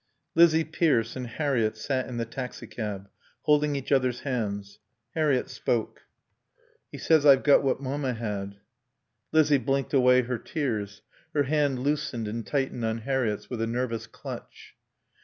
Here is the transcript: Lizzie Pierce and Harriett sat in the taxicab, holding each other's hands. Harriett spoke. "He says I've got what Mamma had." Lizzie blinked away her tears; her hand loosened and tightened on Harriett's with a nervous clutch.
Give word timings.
Lizzie 0.33 0.63
Pierce 0.63 1.15
and 1.15 1.27
Harriett 1.27 1.77
sat 1.77 2.07
in 2.07 2.17
the 2.17 2.25
taxicab, 2.25 3.07
holding 3.43 3.75
each 3.75 3.91
other's 3.91 4.21
hands. 4.21 4.79
Harriett 5.13 5.47
spoke. 5.47 6.07
"He 6.91 6.97
says 6.97 7.23
I've 7.23 7.43
got 7.43 7.61
what 7.63 7.83
Mamma 7.83 8.13
had." 8.13 8.55
Lizzie 9.31 9.59
blinked 9.59 9.93
away 9.93 10.23
her 10.23 10.39
tears; 10.39 11.03
her 11.35 11.43
hand 11.43 11.83
loosened 11.83 12.27
and 12.27 12.43
tightened 12.47 12.83
on 12.83 13.01
Harriett's 13.01 13.47
with 13.51 13.61
a 13.61 13.67
nervous 13.67 14.07
clutch. 14.07 14.75